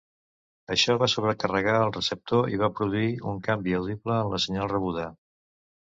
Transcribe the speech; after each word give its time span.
Això 0.75 0.93
va 1.01 1.09
sobrecarregar 1.15 1.75
el 1.81 1.93
receptor 1.97 2.49
i 2.55 2.59
va 2.63 2.71
produir 2.79 3.11
un 3.33 3.39
canvi 3.49 3.79
audible 3.81 4.19
en 4.23 4.33
la 4.37 4.41
senyal 4.47 4.71
rebuda. 4.77 5.07